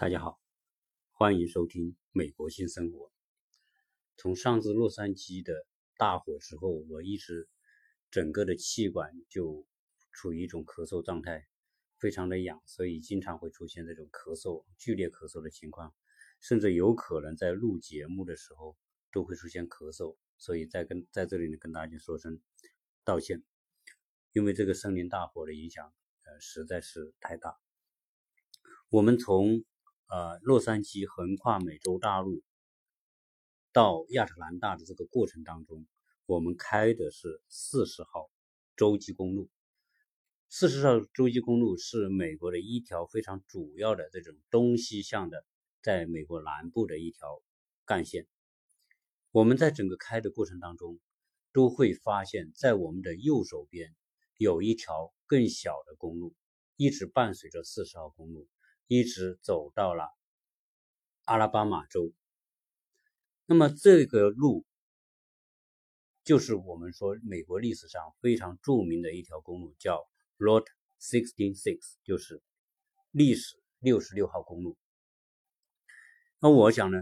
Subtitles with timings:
[0.00, 0.40] 大家好，
[1.10, 3.06] 欢迎收听《美国新生活》。
[4.16, 5.66] 从上次洛杉矶的
[5.96, 7.48] 大火之后，我一直
[8.08, 9.66] 整个的气管就
[10.12, 11.48] 处于一种咳嗽状态，
[11.98, 15.92] 非常的痒，所以经常会出现这种咳嗽、剧烈咳嗽的情况，
[16.40, 18.76] 甚至有可能在录节目的时候
[19.10, 20.16] 都会出现咳嗽。
[20.36, 22.40] 所以在跟在这里呢，跟大家说声
[23.02, 23.42] 道歉，
[24.32, 25.92] 因为这个森林大火的影响，
[26.22, 27.58] 呃，实在是太大。
[28.90, 29.64] 我们从
[30.08, 32.42] 呃，洛杉矶横跨美洲大陆
[33.72, 35.86] 到亚特兰大的这个过程当中，
[36.24, 38.30] 我们开的是四十号
[38.74, 39.50] 洲际公路。
[40.48, 45.44] 四十号洲际公路是美国的一条非常主要的这种东西向的，
[45.82, 47.42] 在美国南部的一条
[47.84, 48.26] 干线。
[49.30, 50.98] 我们在整个开的过程当中，
[51.52, 53.94] 都会发现，在我们的右手边
[54.38, 56.34] 有一条更小的公路，
[56.76, 58.48] 一直伴随着四十号公路。
[58.88, 60.08] 一直走到了
[61.24, 62.10] 阿拉巴马州，
[63.44, 64.64] 那么这个路
[66.24, 72.42] 就是我们说美国历史上非常著名的一条公路，叫 Route Sixty Six，就是
[73.10, 74.78] 历史六十六号公路。
[76.38, 76.98] 那我想呢，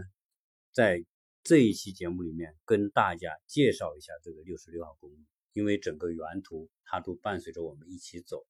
[0.73, 1.05] 在
[1.41, 5.17] 这一期节目里面跟大家介绍一下这个六十六号公路，
[5.53, 8.45] 因为整个原图它都伴随着我们一起走，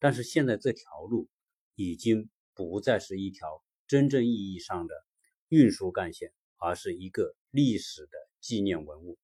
[0.00, 1.28] 但是现在这条路
[1.76, 2.28] 已经。
[2.54, 4.94] 不再是一条真正意义上的
[5.48, 9.18] 运输干线，而是一个历史的纪念文物。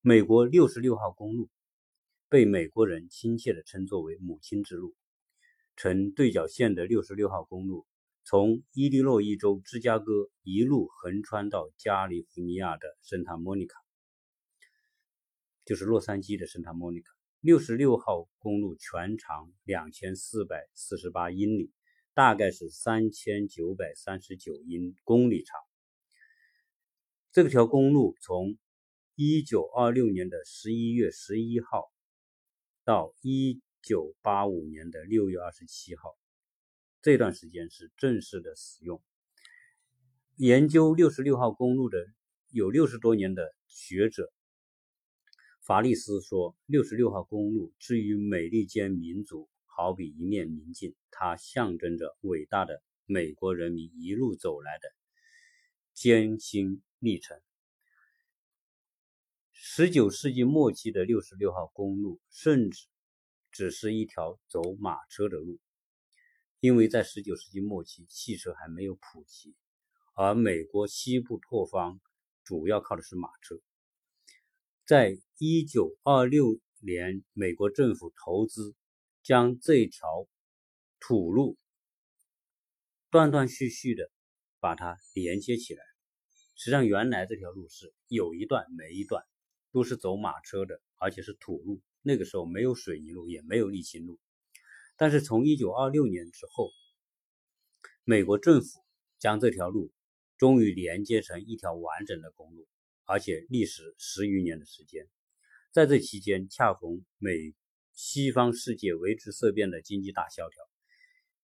[0.00, 1.48] 美国六十六号公路
[2.28, 4.94] 被美国人亲切地称作为“母亲之路”。
[5.76, 7.86] 呈对角线的六十六号公路，
[8.24, 13.78] 从伊利诺伊州芝加哥一路横穿到加利福尼亚的圣塔莫尼卡，
[15.64, 17.10] 就是洛杉矶的圣塔莫尼卡。
[17.40, 21.72] 六十六号公路全长两千四百四十八英里。
[22.14, 25.58] 大概是三千九百三十九英公里长。
[27.32, 28.58] 这条公路从
[29.14, 31.90] 一九二六年的十一月十一号
[32.84, 36.14] 到一九八五年的六月二十七号，
[37.00, 39.02] 这段时间是正式的使用。
[40.36, 41.98] 研究六十六号公路的
[42.50, 44.30] 有六十多年的学者
[45.62, 54.88] 法利斯说：“六十六号公路之于美利坚民族。”好比一面明镜，它象征着伟大的美国人民一路走来的
[55.94, 57.40] 艰辛历程。
[59.50, 62.86] 十九世纪末期的六十六号公路，甚至
[63.50, 65.58] 只是一条走马车的路，
[66.60, 69.54] 因为在十九世纪末期，汽车还没有普及，
[70.14, 71.98] 而美国西部拓荒
[72.44, 73.58] 主要靠的是马车。
[74.84, 78.74] 在一九二六年，美国政府投资。
[79.22, 80.26] 将这条
[80.98, 81.56] 土路
[83.10, 84.10] 断断续续的
[84.58, 85.84] 把它连接起来。
[86.54, 89.24] 实际上，原来这条路是有一段没一段，
[89.70, 91.80] 都是走马车的，而且是土路。
[92.02, 94.18] 那个时候没有水泥路，也没有沥青路。
[94.96, 96.70] 但是从1926年之后，
[98.04, 98.80] 美国政府
[99.18, 99.92] 将这条路
[100.36, 102.66] 终于连接成一条完整的公路，
[103.04, 105.08] 而且历时十余年的时间。
[105.70, 107.54] 在这期间，恰逢美。
[107.94, 110.62] 西方世界为之色变的经济大萧条，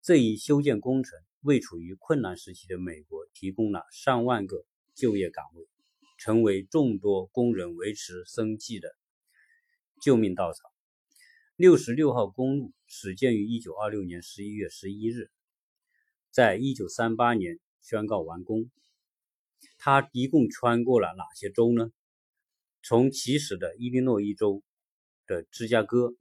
[0.00, 4.64] 这一修建工程为处于困难时期的美国提供了上万个
[4.94, 5.68] 就业岗位，
[6.16, 8.88] 成为众多工人维持生计的
[10.02, 10.72] 救命稻草。
[11.54, 15.30] 六十六号公路始建于一九二六年十一月十一日，
[16.30, 18.70] 在一九三八年宣告完工。
[19.76, 21.92] 它一共穿过了哪些州呢？
[22.82, 24.62] 从起始的伊利诺伊州
[25.26, 26.14] 的芝加哥。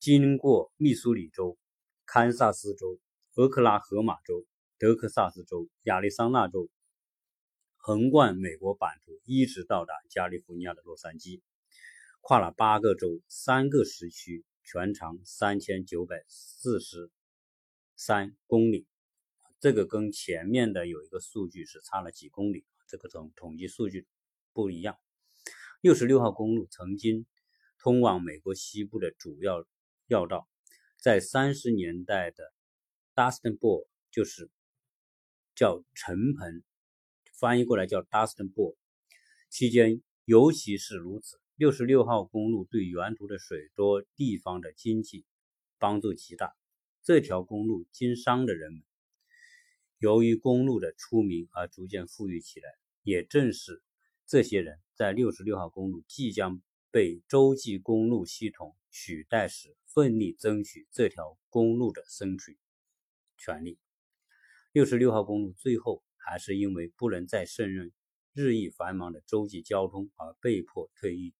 [0.00, 1.58] 经过密苏里州、
[2.06, 3.00] 堪萨斯州、
[3.34, 4.46] 俄克拉荷马州、
[4.78, 6.68] 德克萨斯州、亚利桑那州，
[7.76, 11.42] 横贯美国版图，一直到达加利福尼亚的洛杉矶，
[12.20, 17.10] 跨了八个州、三个时区，全长三千九百四十
[17.96, 18.86] 三公里。
[19.58, 24.06] 这个跟前面的有一个数据是差了几公里，这个统统计数据
[24.52, 24.96] 不一样。
[25.80, 27.26] 六十六号公路曾经
[27.80, 29.66] 通往美国西部的主要。
[30.08, 30.48] 要道
[30.96, 32.52] 在三十年代的
[33.14, 34.50] Dustin Ball 就是
[35.54, 36.62] 叫陈鹏，
[37.38, 38.76] 翻译过来叫 Dustin Ball
[39.48, 41.40] 期间，尤其是如此。
[41.54, 45.24] 六十六号公路对沿途的水多地方的经济
[45.78, 46.56] 帮助极大。
[47.02, 48.82] 这条公路经商的人们，
[49.98, 52.70] 由于公路的出名而逐渐富裕起来。
[53.02, 53.82] 也正是
[54.26, 59.74] 这些人在六十六号公路即将被洲际公路系统取代时。
[59.98, 62.56] 奋力争取这条公路的生存
[63.36, 63.80] 权利。
[64.70, 67.90] 六十六号公路最后还是因为不能再胜任
[68.32, 71.34] 日益繁忙的洲际交通而被迫退役。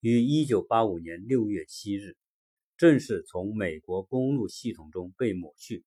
[0.00, 2.14] 于一九八五年六月七日，
[2.76, 5.86] 正式从美国公路系统中被抹去，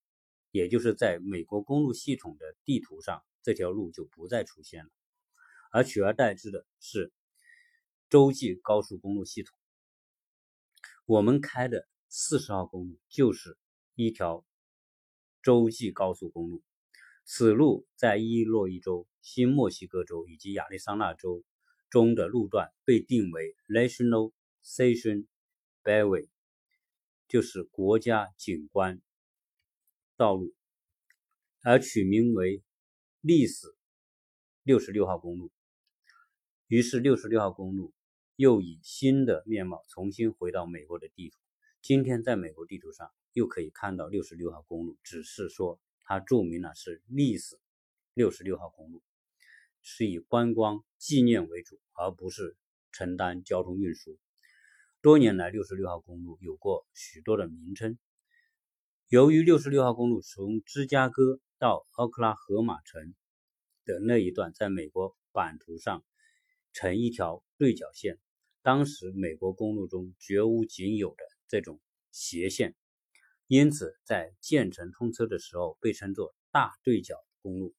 [0.49, 4.89] 也就是在美国公路系统的地图上，这条路就不再出现了，
[5.69, 7.13] 而取而代之的是
[8.09, 9.55] 洲际高速公路系统。
[11.05, 13.57] 我们开的四十号公路就是
[13.95, 14.45] 一条
[15.41, 16.63] 洲际高速公路，
[17.23, 21.43] 此路在伊洛伊州、新墨西哥州以及亚利桑那州。
[21.91, 24.33] 中的路段被定为 National
[24.65, 25.27] Station
[25.81, 26.27] Byway，
[27.29, 29.01] 就是国家景观
[30.17, 30.53] 道路，
[31.61, 32.63] 而取名为
[33.21, 33.73] 历史
[34.63, 35.51] 六十六号公路。
[36.67, 37.93] 于是，六十六号公路
[38.35, 41.37] 又以新的面貌重新回到美国的地图。
[41.81, 47.57] 今天，在美国地图上又可以看到六十六号公路，只是说它注明了是历史
[48.13, 49.01] 六十六号公路。
[49.87, 52.57] 是以观光纪念为主，而不是
[52.91, 54.17] 承担交通运输。
[54.99, 57.99] 多年来，六十六号公路有过许多的名称。
[59.07, 63.13] 由于六十六号公路从芝加哥到奥克拉荷马城
[63.85, 66.03] 的那一段，在美国版图上
[66.73, 68.17] 呈一条对角线，
[68.65, 71.79] 当时美国公路中绝无仅有的这种
[72.11, 72.73] 斜线，
[73.45, 77.75] 因此在建成通车的时候被称作大对角公路、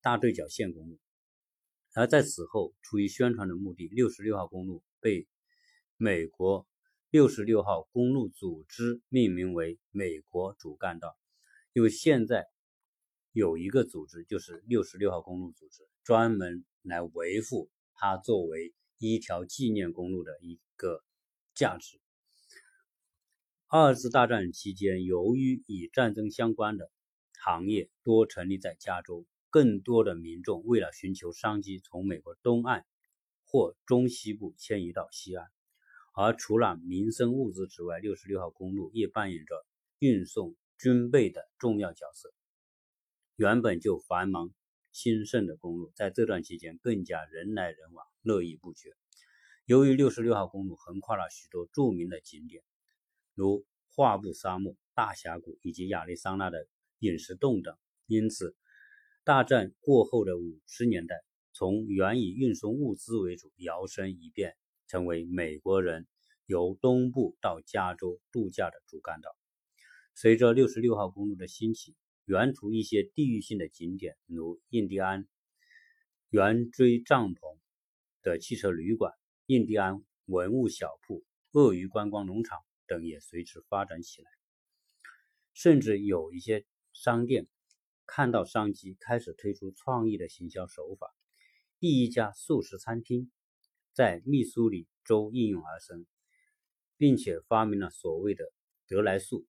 [0.00, 0.98] 大对角线公路。
[1.92, 5.28] 而在此后，出于宣传的目的，六十六号公路被
[5.98, 6.66] 美国
[7.10, 11.18] 六十六号公路组织命名为美国主干道。
[11.74, 12.46] 因为现在
[13.32, 18.72] 有一个组织，就是六十六号公路组织，专门来维护它作为
[19.08, 21.02] 一条纪念公路的一个
[21.54, 22.00] 价值。
[23.66, 26.90] 二次大战期间，由于与战争相关的
[27.38, 29.26] 行业多成立在加州。
[29.52, 32.86] 更多的民众为了寻求商机，从美国东岸
[33.46, 35.48] 或中西部迁移到西岸。
[36.14, 39.66] 而除了民生物资之外，六十六号公路也扮演着
[39.98, 42.32] 运送军备的重要角色。
[43.34, 44.54] 原本就繁忙
[44.92, 48.90] 兴盛的公路，在这段期间更加人来人往，络绎不绝。
[49.64, 52.62] 由于六十六号公路横跨了许多著名的景点，
[53.34, 53.64] 如
[53.94, 56.66] 画布沙漠、大峡谷以及亚利桑那的
[56.98, 57.76] 陨石洞等，
[58.06, 58.56] 因此。
[59.22, 61.14] 大战过后的五十年代，
[61.52, 64.56] 从原以运送物资为主，摇身一变
[64.88, 66.08] 成为美国人
[66.46, 69.30] 由东部到加州度假的主干道。
[70.14, 71.94] 随着六十六号公路的兴起，
[72.24, 75.28] 沿途一些地域性的景点，如印第安
[76.30, 77.58] 圆锥帐篷
[78.22, 79.12] 的汽车旅馆、
[79.46, 84.30] 印第安文物小铺、鳄鱼观光农场等也随之发展起来，
[85.54, 87.48] 甚至有一些商店。
[88.12, 91.14] 看到商机，开始推出创意的行销手法。
[91.78, 93.30] 第一家素食餐厅
[93.92, 96.04] 在密苏里州应运而生，
[96.96, 98.52] 并且发明了所谓的
[98.88, 99.46] “德来素”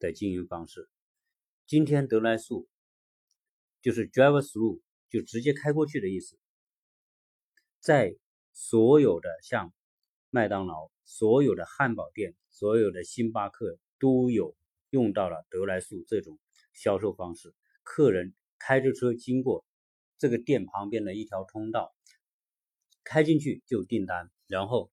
[0.00, 0.88] 的经营方式。
[1.66, 2.66] 今天，德来素
[3.82, 6.38] 就是 drive through，就直接开过去的意思。
[7.82, 8.16] 在
[8.52, 9.74] 所有的像
[10.30, 14.54] 麦当劳、所有的汉堡店、所有的星巴克都有
[14.90, 16.38] 用到了德来速这种
[16.72, 17.52] 销售方式。
[17.82, 19.64] 客人开着车经过
[20.16, 21.92] 这个店旁边的一条通道，
[23.02, 24.92] 开进去就订单，然后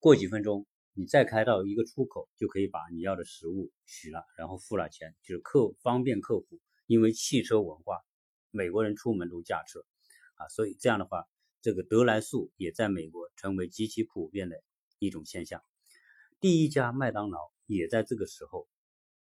[0.00, 6.60] 过几分钟你再开到一个出口，就可以把你要的食物取了，然后付了钱，就是客方便客户。
[6.86, 8.00] 因为汽车文化，
[8.50, 9.84] 美国人出门都驾车
[10.34, 11.24] 啊，所以这样的话，
[11.66, 14.62] 这个德来速也在美国成为极其普遍的
[15.00, 15.64] 一种现象。
[16.38, 18.68] 第一家麦当劳也在这个时候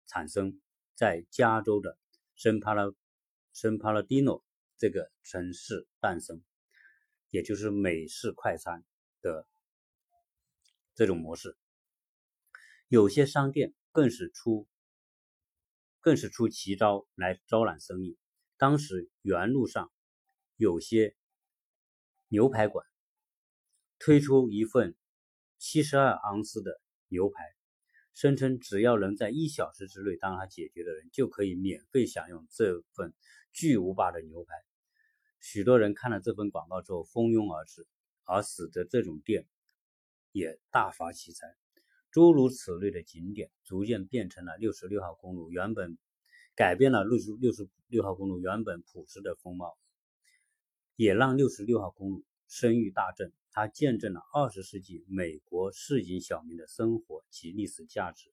[0.09, 0.61] 产生
[0.97, 1.97] 在加州的。
[2.35, 2.93] 圣帕拉
[3.53, 4.45] 圣帕拉蒂诺
[4.79, 6.43] 这个城市诞生，
[7.31, 8.85] 也就是美式快餐
[9.21, 9.47] 的
[10.97, 11.57] 这种模式。
[12.89, 14.67] 有些商店更是出
[16.01, 18.19] 更是出奇招来招揽生意。
[18.57, 19.93] 当时原路上
[20.57, 21.15] 有些
[22.35, 22.85] 牛排馆
[24.01, 24.97] 推出一份
[25.57, 27.45] 七十二盎司的牛排。
[28.13, 33.15] 声称只要能在一小时之内帮他解决的人，就可以免费享用这份
[33.53, 34.53] 巨无霸的牛排。
[35.41, 37.87] 许多人看了这份广告之后蜂拥而至，
[38.25, 39.47] 而使得这种店
[40.33, 41.47] 也大发其财。
[42.11, 45.97] 诸如此类的景点逐渐变成了六十六号公路原本
[46.57, 49.79] 改变了六十六十六号公路原本朴实的风貌，
[50.97, 53.33] 也让六十六号公路声誉大振。
[53.51, 58.33] 它见证了二十世纪美国市井小民的生活及历史价值，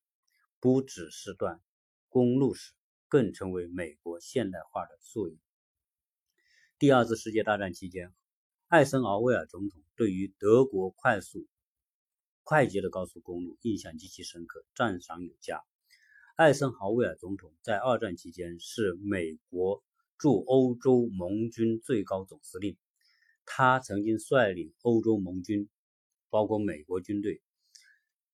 [0.59, 1.61] 不只是段
[2.09, 2.73] 公路史，
[3.07, 5.37] 更成为美国现代化的缩影。
[6.79, 8.11] 第二次世界大战期间，
[8.67, 11.47] 艾森豪威尔总统对于德国快速、
[12.43, 15.63] 快捷的高速公路印象极其深刻，赞赏有加。
[16.35, 19.83] 艾森豪威尔总统在二战期间是美国
[20.21, 22.77] 驻欧洲盟军最高总司令，
[23.43, 25.67] 他曾经率领欧洲盟军，
[26.29, 27.41] 包括美国军队，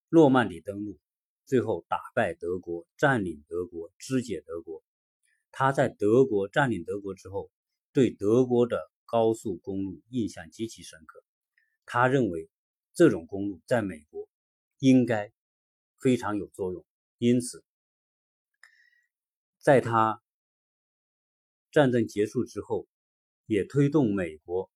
[0.10, 1.00] 诺曼底登陆，
[1.46, 4.84] 最后打败德国，占领德国，肢解德国。
[5.52, 7.50] 他在德国占领德国之后。
[7.94, 11.24] 对德国的高速公路印象极其深刻，
[11.84, 12.48] 他认为
[12.94, 14.30] 这种公路在美国
[14.78, 15.32] 应该
[16.00, 16.86] 非常有作用，
[17.18, 17.64] 因此，
[19.58, 20.22] 在他
[21.72, 22.88] 战争结束之后，
[23.46, 24.70] 也推动美国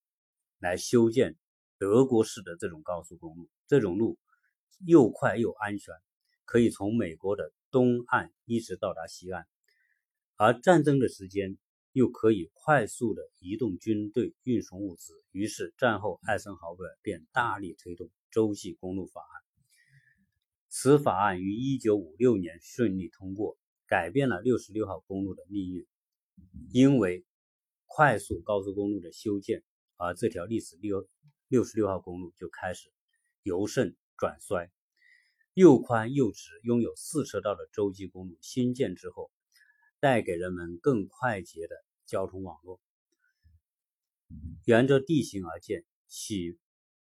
[0.60, 1.38] 来修建
[1.78, 3.50] 德国式的这种高速公路。
[3.68, 4.18] 这种路
[4.86, 5.94] 又快又安全，
[6.46, 9.48] 可以从美国的东岸一直到达西岸，
[10.36, 11.58] 而战争的时间。
[11.94, 15.12] 又可以快速的移动军队、运送物资。
[15.32, 19.42] 于是战后，艾森豪威尔便大力推动洲际公路法案。
[20.70, 23.58] 此法案于1956年顺利通过，
[23.88, 25.86] 改变了66号公路的命运。
[26.72, 27.26] 因为
[27.86, 29.64] 快速高速公路的修建，
[29.98, 31.08] 而这条历史六
[31.50, 32.92] 66号公路就开始
[33.44, 34.72] 由盛转衰。
[35.54, 39.32] 又宽又直、拥有四车道的洲际公路新建之后。
[40.04, 41.76] 带给人们更快捷的
[42.08, 42.82] 交通网络。
[44.66, 46.58] 沿着地形而建、起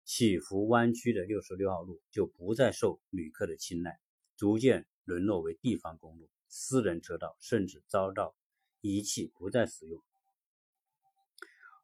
[0.04, 3.98] 起伏弯曲的六十六号路就不再受旅客的青睐，
[4.36, 8.36] 逐渐沦落为地方公路、私人车道，甚至遭到
[8.86, 9.98] 仪器，不再使用。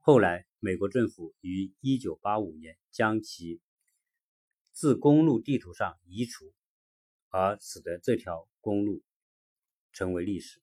[0.00, 3.58] 后来，美国政府于一九八五年将其
[4.70, 6.52] 自公路地图上移除，
[7.30, 9.02] 而使得这条公路
[9.94, 10.60] 成为历史。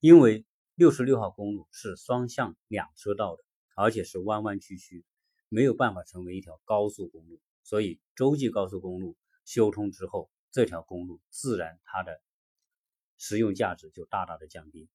[0.00, 5.04] 因为六十六号公路是双向两车道的，而且是弯弯曲曲，
[5.50, 12.22] 没有办法成为一条高速公路，所以洲际高速公路修通之后，这条公路自然它的
[13.18, 14.88] 实用价值就大大的降低。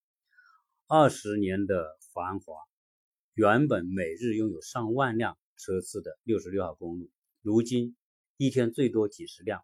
[0.93, 2.53] 二十年的繁华，
[3.33, 7.09] 原本每日拥有上万辆车次的六十六号公路，
[7.41, 7.95] 如今
[8.35, 9.63] 一天最多几十辆，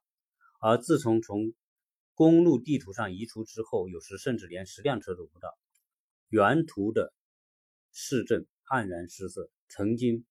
[0.62, 1.54] 而自从从
[2.14, 5.50] 公路地图上移除之后，有时甚至连十辆车都不到。
[6.30, 7.14] 原图的
[7.92, 10.26] 市镇黯然失色，曾经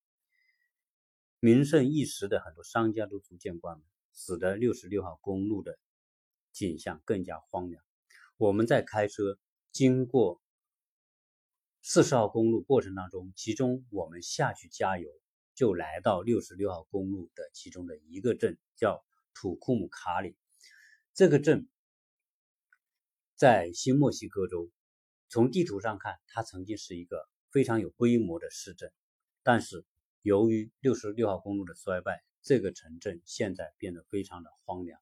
[1.40, 3.84] 名盛一时的很多商家都逐渐关门，
[4.14, 5.78] 使得六十六号公路的
[6.52, 7.84] 景象更加荒凉。
[8.38, 9.38] 我们在开车
[9.72, 10.40] 经过
[11.88, 15.08] 四十号公路过程当中，其中我们下去加油，
[15.54, 20.36] 就来到六十六号公路的其中的一个镇，叫土库姆卡里。
[21.14, 21.68] 这个镇。
[23.36, 24.68] 在新墨西哥州，
[25.28, 28.90] 从地图上看，它曾经是一个非常有规模的市镇。
[29.44, 29.84] 但是，
[30.22, 34.98] 由于六十六号公路的衰败，这个城镇现在变得非常的荒凉。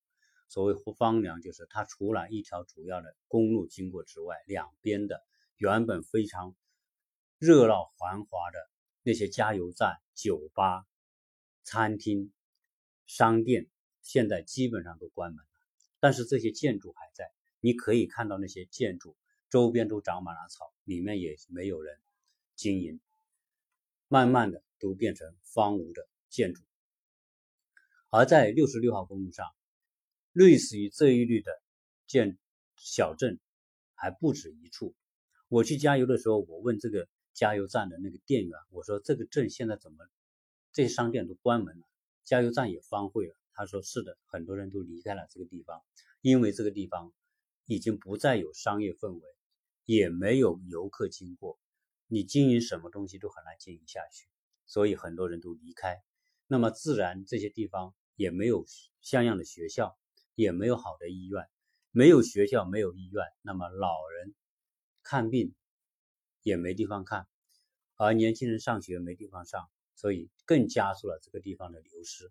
[0.48, 5.22] 所谓荒凉，就是它除了一条主要的公路经过之外，两边的
[5.56, 6.54] 原本非常
[7.44, 8.58] 热闹繁华的
[9.02, 10.86] 那些加油站、酒吧、
[11.62, 12.32] 餐厅、
[13.04, 13.68] 商店，
[14.00, 15.50] 现在基本上都关门了。
[16.00, 17.30] 但是这些建筑还在。
[17.60, 19.14] 你可以看到那些建筑
[19.50, 21.98] 周边都长满了草，里面也没有人
[22.54, 22.98] 经营，
[24.08, 26.62] 慢慢的都变成荒芜的建筑。
[28.08, 29.46] 而在六十六号公路上，
[30.32, 31.52] 类似于这一类的
[32.06, 32.38] 建
[32.76, 33.38] 小镇
[33.94, 34.94] 还不止一处。
[35.48, 40.06] 我去加油的时候，我问这个加油站的那个店员，我说这个镇现在怎么
[40.72, 41.84] 这些商店都关门了，
[42.24, 43.34] 加油站也荒废了？
[43.52, 45.82] 他说是的，很多人都离开了这个地方，
[46.22, 47.12] 因为这个地方。
[47.66, 49.22] 已经不再有商业氛围，
[49.86, 51.58] 也没有游客经过，
[52.08, 54.28] 你经营什么东西都很难经营下去，
[54.66, 56.02] 所以很多人都离开。
[56.46, 58.66] 那么自然这些地方也没有
[59.00, 59.96] 像样的学校，
[60.34, 61.48] 也没有好的医院，
[61.90, 64.34] 没有学校，没有医院，那么老人
[65.02, 65.54] 看病
[66.44, 67.26] 也没地方看，
[67.96, 72.30] 而年轻人上学没地方上，所以更加速了这个地方的流失。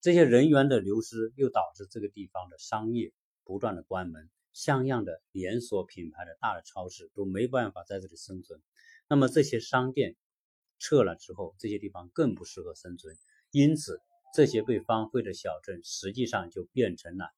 [0.00, 3.12] 这些人员的流失又导致这个地方的商业
[3.42, 4.30] 不断的关门。
[4.54, 8.60] 像样的连锁品牌的大的超市都没办法在这里生存，
[9.08, 10.16] 那么这些商店
[10.80, 13.16] 撤了之后，这些地方更不适合生存，
[13.52, 14.00] 因此
[14.34, 17.30] 这些被荒废的小镇实际上就变成了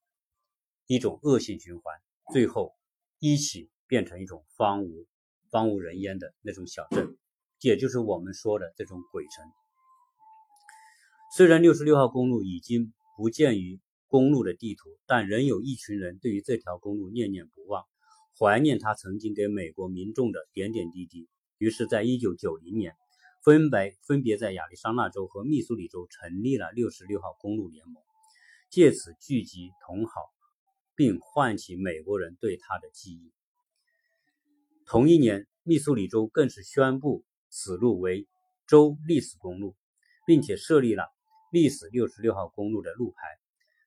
[0.87, 2.00] 一种恶性循环，
[2.33, 2.75] 最后
[3.19, 5.07] 一起变成一种荒芜、
[5.50, 7.16] 荒无人烟的那种小镇，
[7.61, 9.45] 也就是我们说的这种鬼城。
[11.37, 13.78] 虽然六十六号公路已经不见于。
[14.12, 17.85] 公路的地图，但仍有一群人对于这条公路念念不忘。
[18.37, 21.28] 怀念他曾经给美国民众的点点滴滴。
[21.59, 22.97] 于是，在一九九零年，
[23.45, 28.02] 分别分别在亚利桑那州和密苏里州成立了六十六号公路联盟，
[28.69, 30.23] 借此聚集同好，
[30.97, 33.30] 并唤起美国人对他的记忆。
[34.87, 38.27] 同一年，密苏里州更是宣布此路为
[38.67, 39.77] 州历史公路，
[40.27, 41.05] 并且设立了
[41.53, 43.17] 历史六十六号公路的路牌。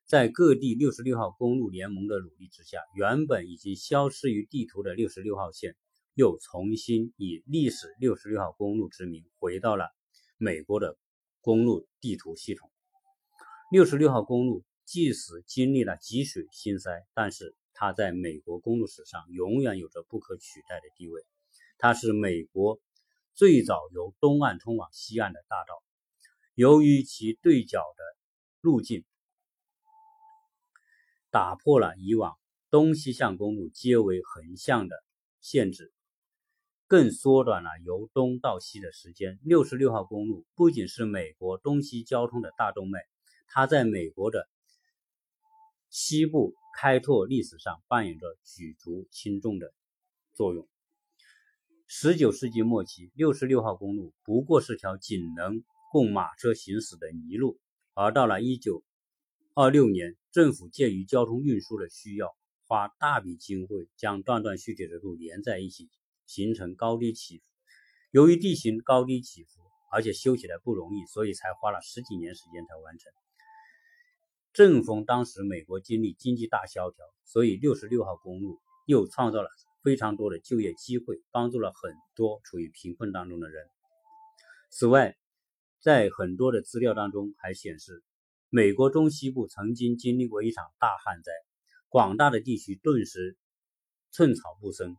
[0.06, 5.76] 在各地六十六号公路联盟的努力之下，原本已经消失于地图的六十六号线。
[6.16, 9.90] 又重新以历史六十六号公路之名回到了
[10.38, 10.96] 美国的
[11.42, 12.70] 公路地图系统。
[13.72, 21.26] 六十六号公路即使经历了积水兴塞，但是它在美国公路史上永远有着不可取代的地位。
[21.80, 22.80] 它是美国
[23.34, 25.84] 最早由东岸通往西岸的大道。
[26.54, 28.04] 由于其对角的
[28.62, 29.04] 路径，
[31.32, 32.38] 打破了以往
[32.70, 34.96] 东西向公路皆为横向的
[35.42, 35.92] 限制。
[36.86, 39.40] 更缩短了由东到西的时间。
[39.42, 43.00] 六十六号公路不仅是美国东西交通的大动脉，
[43.48, 44.48] 它在美国的
[45.94, 49.76] 西部开拓历史上扮演着举足轻重的
[50.34, 50.68] 作用。
[51.86, 57.60] 十九世纪末期，六十六号公路不过是条仅能供马车行驶的泥路，
[57.94, 58.84] 而到了一九
[59.54, 62.36] 二六年，政府鉴于交通运输的需要，
[62.66, 65.92] 花大笔经费将断断续续的路连在一起。
[66.26, 67.44] 形成高低起伏，
[68.10, 73.12] 由于地形高低起伏，而且修起来不容易，所以才花了十几年时间才完成。
[74.53, 79.50] 正逢当时美国经历经济大萧条，所以六十六号公路又创造了
[79.81, 83.65] 非常多的就业机会，帮助了很多处于贫困当中的人。
[84.69, 85.15] 此外，
[85.81, 88.03] 在很多的资料当中还显示，
[88.50, 91.31] 美国中西部曾经经历过一场大旱灾，
[91.89, 93.36] 广大的地区顿时
[94.11, 94.96] 寸草不生。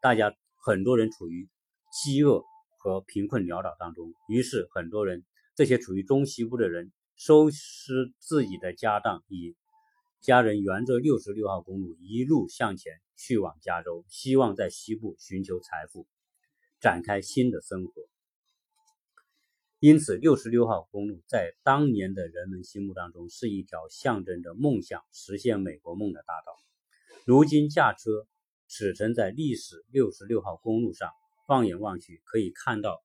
[0.00, 0.32] 大家
[0.64, 1.48] 很多人处于
[1.92, 2.44] 饥饿
[2.78, 5.24] 和贫困潦倒当中，于是很多人，
[5.56, 9.54] 这些处于中西部的人，收拾自己的家当，以
[10.22, 16.06] 家人沿着六十六号公路一路向前去往加州，希望在西部寻求财富，
[16.80, 17.92] 展开新的生活。
[19.80, 26.56] 因此，六十六号公路在当年的人们心目当中是一条象征着梦想、实现美国梦的大道。
[27.26, 28.26] 如今驾车。
[28.70, 31.10] 驶乘在历史六十六号公路上，
[31.46, 33.02] 放眼望去，可以看到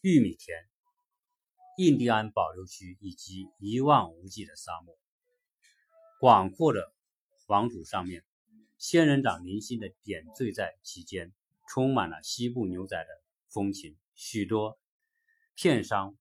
[0.00, 0.66] 玉米田、
[1.80, 4.94] 印第安保留区以及一望无际的沙漠。
[6.20, 6.92] 广阔的
[7.46, 8.22] 黄土上面，
[8.76, 11.32] 仙人掌零星的点缀在其间，
[11.66, 13.08] 充满了西部牛仔的
[13.48, 13.96] 风情。
[14.14, 14.78] 许多
[15.54, 16.18] 片商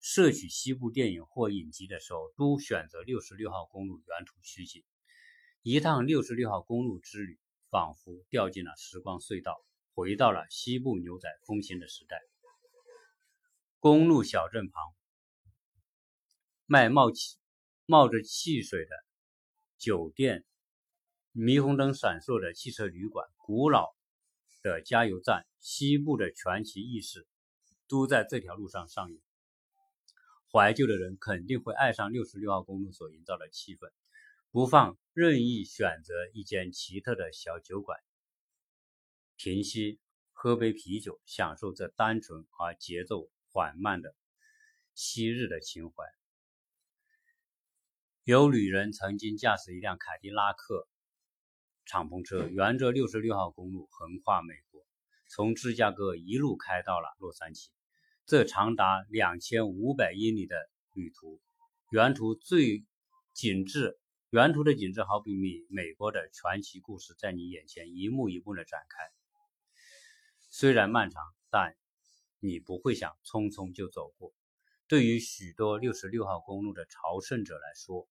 [0.00, 4.82] 摄取西部电影或影集的时候，都选择六十六号公路原途取景。
[5.62, 7.38] 一趟六十六号公路之旅。
[7.70, 12.18] 仿佛掉进了时光隧道，回到了西部牛仔风行的时代。
[13.80, 14.92] 公路小镇旁，
[16.66, 17.36] 卖冒气、
[17.86, 18.90] 冒着汽水的
[19.76, 20.44] 酒店，
[21.32, 23.94] 霓虹灯闪烁的汽车旅馆，古老
[24.62, 27.24] 的加油站，西部的传奇轶事，
[27.86, 29.22] 都在这条路上上演。
[30.50, 33.92] 怀旧的人肯定会爱上六十六号公路所营造的气氛。
[34.50, 38.00] 不妨任意选择一间奇特的小酒馆，
[39.36, 40.00] 停息，
[40.32, 44.14] 喝杯啤酒，享受这单纯而节奏缓慢的
[44.94, 46.04] 昔日的情怀。
[48.24, 50.86] 有旅人曾经驾驶一辆凯迪拉克
[51.86, 54.84] 敞篷车，沿着六十六号公路横跨美国，
[55.28, 57.68] 从芝加哥一路开到了洛杉矶。
[58.26, 60.56] 这长达两千五百英里的
[60.92, 61.40] 旅途，
[61.90, 62.84] 沿途最
[63.32, 63.98] 景致。
[64.30, 69.10] 沿途的景致好比美美国的传奇故事，在你眼前一幕一幕的展开。
[70.50, 71.74] 虽然漫长，但
[72.40, 74.32] 你不会想匆匆就走过。
[74.86, 78.08] 对于许多六十六号公路的朝圣者来说，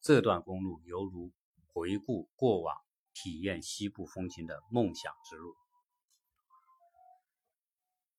[0.00, 1.32] 这段公路犹如
[1.72, 2.76] 回顾过往、
[3.12, 5.54] 体验西部风情的梦想之路。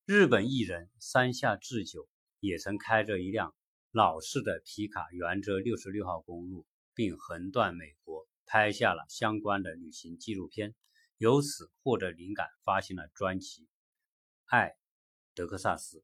[0.04, 2.08] 日本艺人山下智久
[2.40, 3.54] 也曾开着一辆
[3.90, 6.66] 老式的皮卡，沿着六十六号公路。
[6.96, 10.76] 并横断美国，拍下了相关的旅行纪录片，
[11.16, 13.62] 由此获得灵感，发行了专辑
[14.44, 14.76] 《爱
[15.34, 15.98] 德克萨斯》。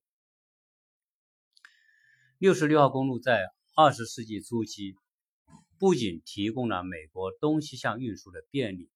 [2.38, 4.96] 六十六号公路在二十世纪初期
[5.78, 8.90] 不仅提供了美国东西向运输的便利，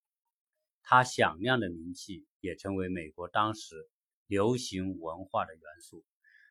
[0.82, 3.88] 它响亮的名气也成为美国当时
[4.26, 6.04] 流行文化的元素。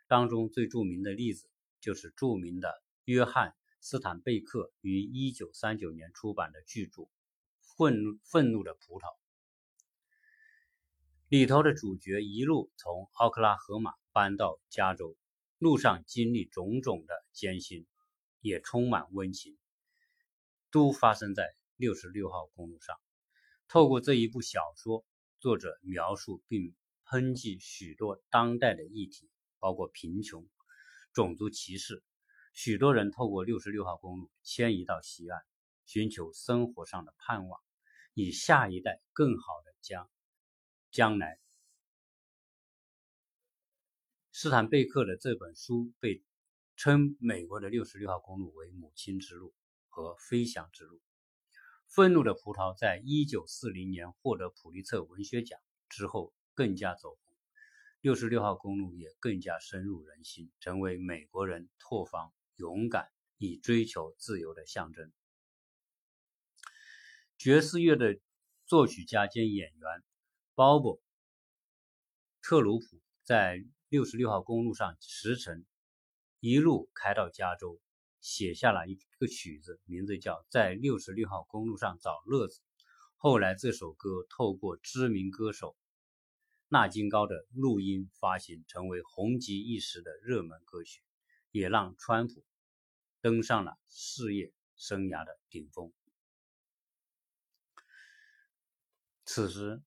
[0.08, 3.54] 当中最著名的例子就是著名的约翰。
[3.86, 7.02] 斯坦贝克于一九三九年出版的巨著
[7.76, 9.02] 《愤怒愤怒的葡萄》，
[11.34, 15.18] 里头的主角一路从奥克拉荷马搬到加州，
[15.58, 17.88] 路上经历种种的艰辛，
[18.40, 19.58] 也充满温情，
[20.70, 22.96] 都发生在六十六号公路上。
[23.68, 25.04] 透过这一部小说，
[25.40, 30.48] 作者描述并抨击许多当代的议题，包括贫穷、
[31.14, 32.04] 种族歧视。
[32.54, 35.42] 许多人透过六十六号公路迁移到西岸，
[35.88, 37.60] 寻求生活上的盼望，
[38.14, 40.08] 以下一代更好的将
[40.94, 41.40] 将来。
[44.32, 46.24] 斯坦贝克的这本书被
[46.76, 49.56] 称美国的六十六号公路为“母亲之路”
[49.90, 51.02] 和“飞翔之路”。
[51.90, 57.36] 愤怒的葡萄在一九四零年获得普利策文学奖之后更加走红，
[58.02, 65.12] 六十六号公路也更加深入人心，成为美国人拓荒、勇敢以追求自由的象征。
[67.40, 68.20] 爵士乐的
[68.68, 70.04] 作曲家兼演员
[70.56, 71.00] 鲍勃·
[72.44, 75.66] 特鲁普在六十六号公路上驰骋，
[76.40, 77.82] 一路开到加州。
[78.22, 82.60] 写下了一个曲子，名字叫《在六十六号公路上找乐子》。
[83.18, 85.76] 后来，这首歌透过知名歌手
[86.70, 91.02] 纳金高的录音发行，成为红极一时的热门歌曲，
[91.52, 92.46] 也让川普
[93.20, 95.92] 登上了事业生涯的顶峰。
[99.26, 99.82] 此时，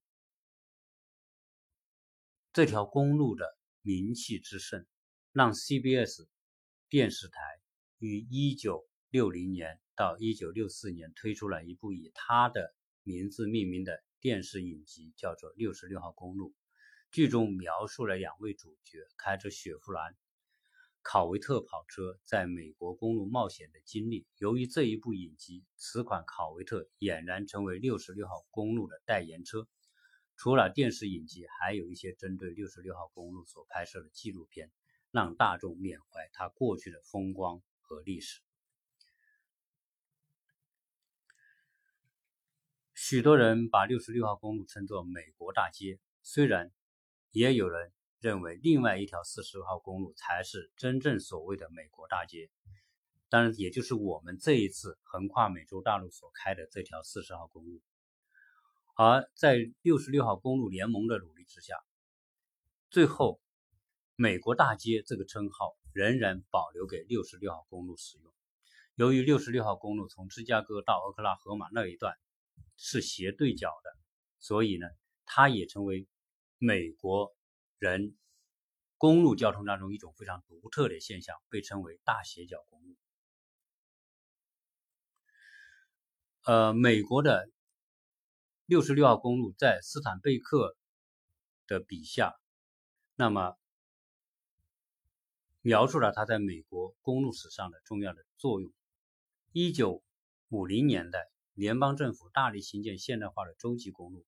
[2.56, 4.86] 这条公路的名气之盛，
[5.30, 6.26] 让 CBS
[6.88, 7.38] 电视台。
[7.98, 16.48] 于一九六零年到一九六四年推出了一部以他的名字命名的电视影集，叫做《六十六号公路》。
[17.10, 20.16] 剧中描述了两位主角开着雪佛兰
[21.02, 24.26] 考维特跑车在美国公路冒险的经历。
[24.38, 29.68] 由于这一部影集，此款考维特俨然成为六十六号公路的代言车。
[30.36, 34.70] 除了电视影集，还有一些针对六十六号公路所拍摄的纪录片，
[35.10, 37.62] 让大众缅怀它过去的风光。
[37.88, 38.40] 和历史，
[42.94, 46.72] 许多人把六十六号公路称作“美国大街”，虽然
[47.30, 52.50] 也有人认为另外一条四十号公路才是真正所谓的“美国大街”，
[53.30, 57.80] 当然，也就是我们这一次横跨美洲大陆所开的这条四十号公路。
[58.96, 61.76] 而在六十六号公路联盟的努力之下，
[62.90, 63.40] 最后
[64.16, 65.76] “美国大街”这个称号。
[65.96, 68.30] 仍然保留给六十六号公路使用。
[68.96, 72.14] 由于六十六号公路从芝加哥到俄克拉荷马那一段
[72.76, 73.96] 是斜对角的，
[74.38, 74.86] 所以呢，
[75.24, 76.06] 它也成为
[76.58, 77.34] 美国
[77.78, 78.14] 人
[78.98, 82.94] 公路交通当中一种非常独特的现象，被称为大斜角公路。
[86.42, 87.48] 呃，美国的
[88.66, 90.76] 六十六号公路在斯坦贝克
[91.68, 92.36] 的笔下，
[93.14, 93.56] 那么。
[95.62, 98.72] 描述了它在美国公路史上的重要的作用。
[99.50, 100.00] 一九
[100.48, 104.24] 五零年代，联邦政府大力兴建现代化的洲际公路，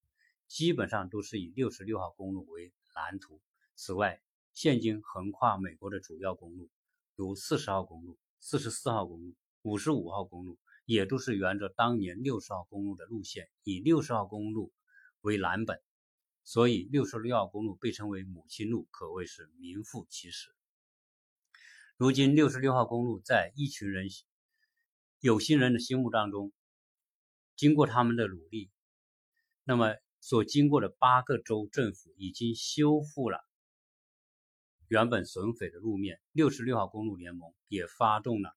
[0.48, 3.40] 基本上都是以六十六号公路为蓝图。
[3.76, 4.20] 此外，
[4.52, 6.68] 现今横跨美国的主要公路，
[7.14, 14.72] 如四十号公路、四十四号公路、五十五号公路，也都是沿着当年六十号公路的路线，以六十号公路
[15.20, 15.82] 为蓝本。
[16.44, 20.48] 所以，六十六号公路被称为“母亲路”，可谓是名副其实。
[21.98, 24.08] 如今，六十六号公路在一群人、
[25.20, 26.54] 有心人的心目当中，
[27.54, 28.70] 经过他们的努力，
[29.64, 33.46] 那么所经过的八个州政府已经修复了
[34.86, 36.18] 原本损毁的路面。
[36.32, 38.56] 六十六号公路联盟也发动了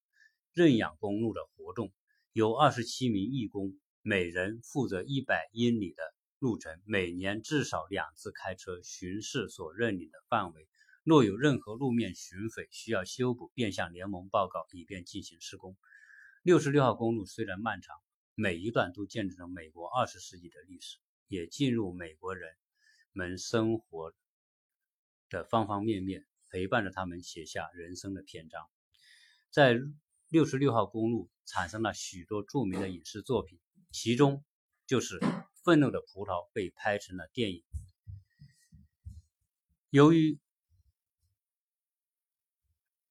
[0.54, 1.92] 认养公路的活动，
[2.34, 6.02] 有二十七名义工，每人负责一百英里的
[6.40, 10.66] 路程，每年至少两次开车巡视所认领的范围。
[11.04, 15.76] 若有任何路面巡匪需要修补，便向联盟报告，以便进行施工。
[16.42, 17.98] 六十六号公路虽然漫长，
[18.34, 22.56] 每一段都见证着美国二十世纪的历史，也进入美国人
[23.12, 24.14] 们生活
[25.30, 28.66] 的方方面面，陪伴着他们写下人生的篇章。
[29.50, 29.78] 在
[30.32, 33.60] 六十六号公路产生了许多著名的影视作品，
[33.92, 34.46] 其中
[34.88, 35.20] 就是
[35.56, 37.62] 《愤怒的葡萄》被拍成了电影。
[39.90, 40.40] 由于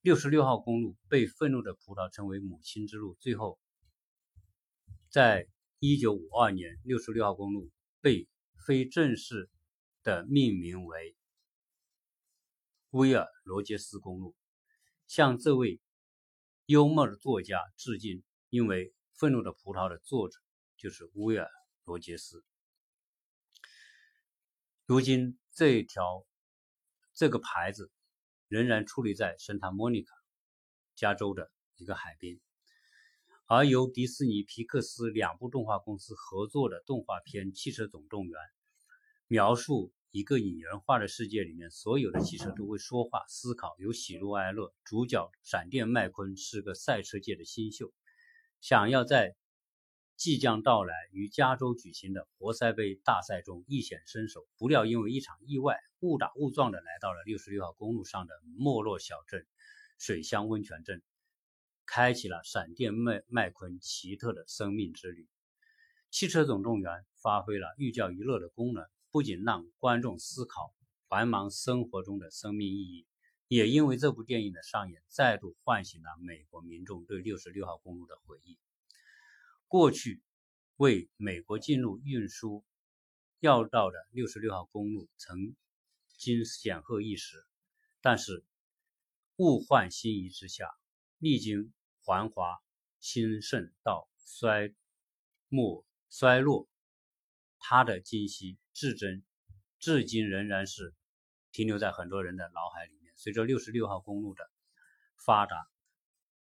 [0.00, 3.14] 六十六号公路被愤怒的葡萄称为“母亲之路”。
[3.20, 3.60] 最后，
[5.10, 5.46] 在
[5.78, 8.26] 一九五二年，六十六号公路被
[8.66, 9.50] 非正式
[10.02, 11.14] 的命名为
[12.88, 14.34] 威尔罗杰斯公路，
[15.06, 15.82] 向这位
[16.70, 18.22] 幽默的作家致敬。
[18.48, 20.38] 因为《愤怒的葡萄》的作者
[20.76, 21.48] 就是威尔
[21.84, 22.44] 罗杰斯。
[24.86, 26.24] 如今这条
[27.12, 27.90] 这个牌子
[28.46, 30.14] 仍然矗立在圣塔莫尼卡，
[30.94, 32.40] 加州的一个海边。
[33.46, 38.32] 而由迪士尼、皮克斯两部动画公司合作的动画片《汽车总动员》，
[39.26, 44.74] 描述一个拟人化的世界里面，所有的汽车都会说话、思考，有喜怒哀乐。
[44.84, 47.92] 主角闪电麦昆是个赛车界的新秀，
[48.60, 49.36] 想要在
[50.16, 59.46] 即将到来于加州举行的活塞杯大赛中一显身手，不料因为一场意外，误打误撞的来到了六十六号公路上的没落小镇
[59.96, 61.02] 水乡温泉镇。
[61.86, 65.28] 开启了闪电麦麦昆奇特的生命之旅。
[66.10, 70.74] 汽车总动员发挥了寓教于乐的功能，不仅让观众思考
[71.08, 73.06] 繁忙生活中的生命意义，
[73.48, 78.58] 也因为这部电影的上演，再度唤醒了美国民众对六十六号公路的回忆。
[79.66, 80.22] 过去
[80.76, 82.64] 为美国进入运输
[83.40, 85.54] 要道的六十六号公路曾
[86.16, 87.44] 经显赫一时，
[88.00, 88.44] 但是
[89.36, 90.70] 物换星移之下，
[91.18, 91.72] 历经。
[92.02, 92.58] 繁华
[92.98, 94.74] 兴盛到衰
[95.48, 96.66] 没衰落，
[97.60, 99.22] 它的今昔至真，
[99.78, 100.94] 至今仍然是
[101.52, 103.12] 停留在很多人的脑海里面。
[103.14, 104.50] 随着六十六号公路的
[105.24, 105.68] 发达，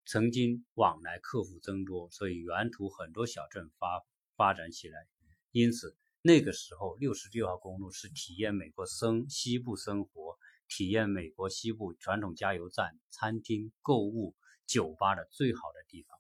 [0.06, 4.04] 曾经往来客户增多，所以沿途很多小镇发
[4.36, 5.08] 发展起来。
[5.52, 14.36] 因此，那个时候六十六号公路是体验美国生西部生活，体验美国西部传统加油站、餐厅、购物。
[14.70, 16.20] 酒吧的最好的地方，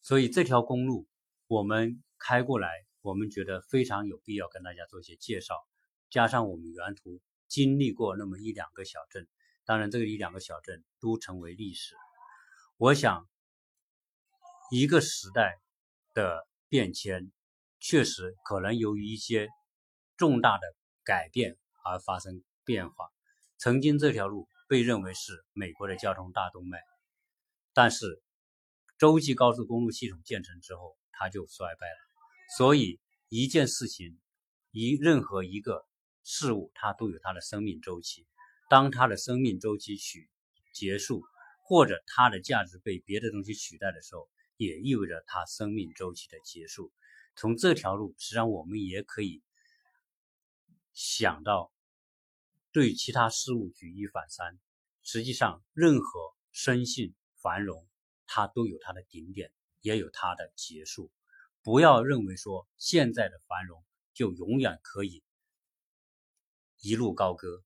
[0.00, 1.06] 所以这条公路
[1.46, 2.68] 我们开过来，
[3.02, 5.54] 我们觉得非常有必要跟大家做一些介绍。
[6.10, 9.26] 加上我们沿途经历过那么一两个小镇，
[9.64, 11.94] 当然这个一两个小镇都成为历史。
[12.76, 13.28] 我想，
[14.70, 15.58] 一个时代
[16.12, 17.30] 的变迁，
[17.80, 19.48] 确实可能由于一些
[20.16, 20.62] 重大的
[21.04, 23.10] 改变而发生变化。
[23.58, 24.48] 曾经这条路。
[24.66, 26.78] 被认为是美国的交通大动脉，
[27.74, 28.22] 但是
[28.96, 31.96] 洲际高速公路系统建成之后，它就衰败了。
[32.56, 34.18] 所以一件事情，
[34.70, 35.86] 一任何一个
[36.22, 38.26] 事物，它都有它的生命周期。
[38.68, 40.28] 当它的生命周期取
[40.72, 41.22] 结束，
[41.62, 46.92] 或者它的价值被别的东西取代的时候，也意味着它生命周期的结束。
[47.36, 49.42] 从这条路，实际上我们也可以
[50.92, 51.70] 想到。
[52.72, 54.58] 对其他事物举一反三，
[55.04, 57.86] 实际上任何生性繁荣，
[58.26, 59.52] 它都有它的顶点，
[59.84, 61.10] 也有它的结束。
[61.62, 65.22] 不要认为说现在的繁荣就永远可以
[66.80, 67.62] 一路高歌。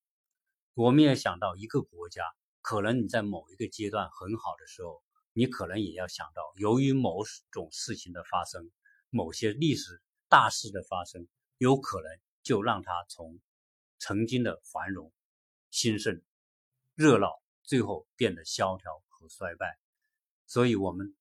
[0.74, 2.24] 我们也想到一个国家，
[2.60, 5.02] 可能你在某一个阶段很好的时候，
[5.32, 8.70] 你可能也要想到，由于某种事情的发生，
[9.10, 12.10] 某些历史大事的发生，有可能
[12.42, 13.40] 就让它从。
[14.00, 15.12] 曾经的繁荣、
[15.72, 16.22] 兴盛、
[16.94, 19.76] 热闹，最后变得萧条和衰败。
[20.46, 21.16] 所以，我们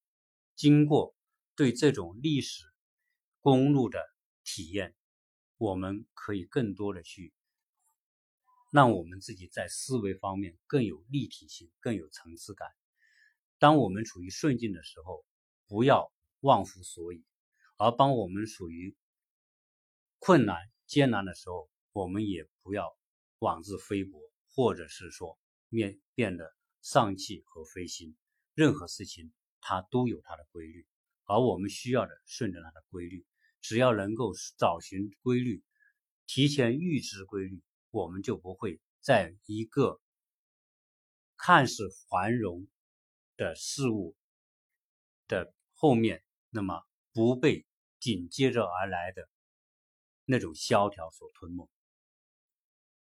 [0.57, 1.15] 经过
[1.55, 2.65] 对这种历史
[3.41, 4.03] 公路的
[4.43, 4.95] 体验，
[5.57, 7.31] 我们可以更多的去
[8.71, 12.67] 让我们自己在思维方面更有立体性、更有层次感。
[13.59, 15.23] 当我们处于顺境的时候，
[15.67, 17.21] 不要忘乎所以；
[17.77, 18.97] 而当我们属于
[20.17, 22.97] 困难、艰难的时候，我们也不要
[23.39, 25.37] 妄自菲薄，或者是说
[25.69, 28.17] 面变得丧气和灰心。
[28.55, 29.31] 任何事情
[29.69, 30.87] 它都有它的规律，
[31.25, 33.25] 而我们需要的顺着它的规律。
[33.59, 35.61] 只要能够找寻规律，
[36.25, 39.99] 提前预知规律，我们就不会在一个
[41.35, 42.65] 看似繁荣
[43.35, 44.15] 的事物
[45.27, 47.65] 的后面，那么不被
[47.99, 49.27] 紧接着而来的
[50.23, 51.69] 那种萧条所吞没。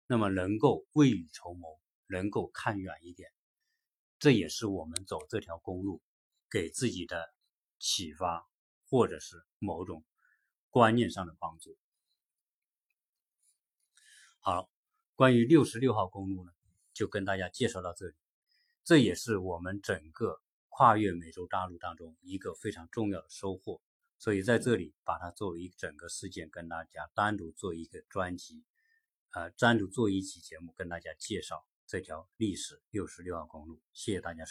[0.08, 3.32] 那么能够未雨绸缪，能够看远一点，
[4.18, 6.02] 这也是我们走这条公路
[6.56, 7.34] 给自己的
[7.80, 8.48] 启发，
[8.88, 10.06] 或者是某种
[10.70, 11.78] 观念上的帮助。
[14.40, 14.70] 好，
[15.16, 16.54] 关于六十六号公路呢，
[16.94, 18.16] 就跟大家介绍到这里。
[18.86, 23.82] 这也是我们整个跨越美洲大陆当中一个非常重要的收获，
[24.18, 28.64] 所以在这里把它作为一整个事件跟大家单独做一个专辑。
[29.32, 33.82] 呃，单独做一期节目跟大家介绍这条历史六十六号公路。
[33.92, 34.44] 谢谢大家收。